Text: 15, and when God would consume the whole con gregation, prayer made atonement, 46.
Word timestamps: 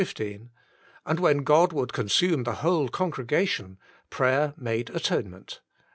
15, 0.03 0.49
and 1.05 1.19
when 1.19 1.43
God 1.43 1.71
would 1.71 1.93
consume 1.93 2.41
the 2.43 2.55
whole 2.65 2.89
con 2.89 3.11
gregation, 3.11 3.77
prayer 4.09 4.55
made 4.57 4.89
atonement, 4.89 5.59
46. 5.61 5.61